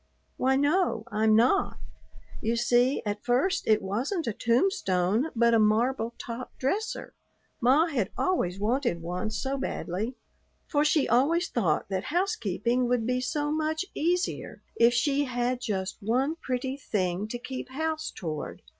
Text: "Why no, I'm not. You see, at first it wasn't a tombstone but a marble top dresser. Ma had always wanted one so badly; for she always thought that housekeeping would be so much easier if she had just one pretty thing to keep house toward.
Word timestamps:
"Why 0.35 0.55
no, 0.55 1.03
I'm 1.11 1.35
not. 1.35 1.77
You 2.41 2.55
see, 2.55 3.03
at 3.05 3.23
first 3.23 3.67
it 3.67 3.83
wasn't 3.83 4.25
a 4.25 4.33
tombstone 4.33 5.29
but 5.35 5.53
a 5.53 5.59
marble 5.59 6.15
top 6.17 6.57
dresser. 6.57 7.13
Ma 7.61 7.85
had 7.85 8.09
always 8.17 8.59
wanted 8.59 9.03
one 9.03 9.29
so 9.29 9.59
badly; 9.59 10.15
for 10.65 10.83
she 10.83 11.07
always 11.07 11.49
thought 11.49 11.87
that 11.89 12.05
housekeeping 12.05 12.87
would 12.87 13.05
be 13.05 13.21
so 13.21 13.51
much 13.51 13.85
easier 13.93 14.63
if 14.75 14.91
she 14.95 15.25
had 15.25 15.61
just 15.61 15.97
one 16.01 16.35
pretty 16.37 16.77
thing 16.77 17.27
to 17.27 17.37
keep 17.37 17.69
house 17.69 18.09
toward. 18.09 18.63